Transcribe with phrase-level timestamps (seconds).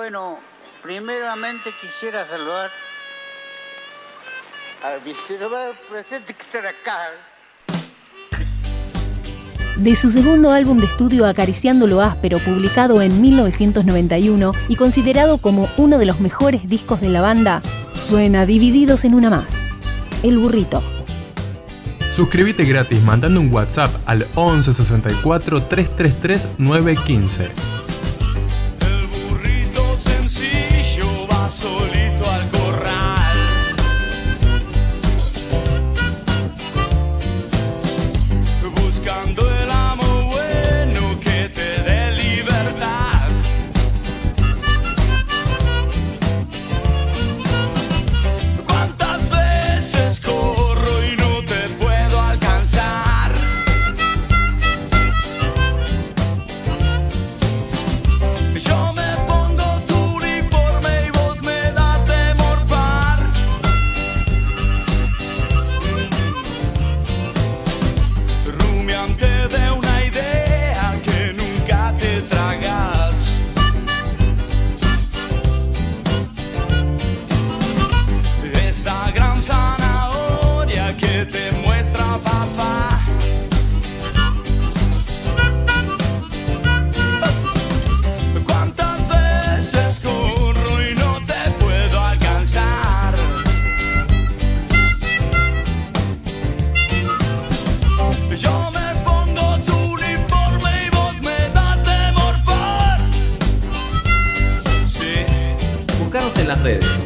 [0.00, 0.38] Bueno,
[0.82, 2.70] primeramente quisiera saludar
[4.82, 7.10] al vicepresidente presente que está acá.
[9.76, 15.68] De su segundo álbum de estudio Acariciando lo áspero, publicado en 1991 y considerado como
[15.76, 17.60] uno de los mejores discos de la banda,
[17.92, 19.52] suena Divididos en una más.
[20.22, 20.82] El burrito.
[22.14, 27.79] Suscríbete gratis mandando un WhatsApp al 11 64 333 915.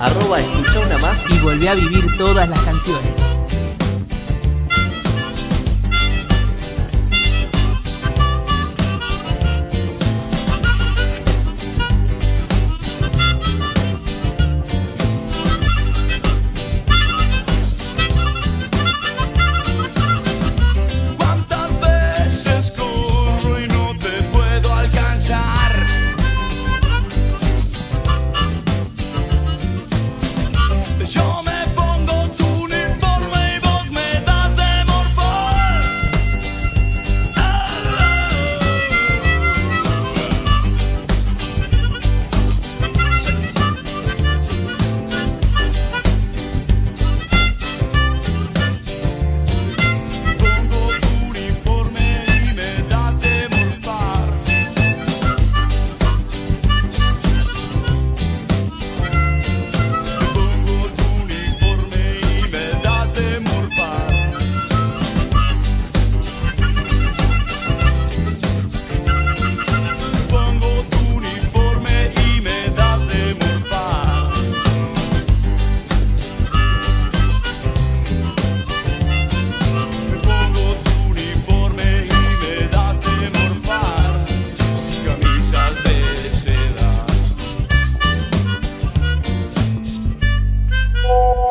[0.00, 3.12] Arroba escucha una más y volví a vivir todas las canciones.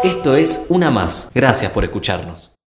[0.03, 1.31] Esto es Una Más.
[1.33, 2.52] Gracias por escucharnos.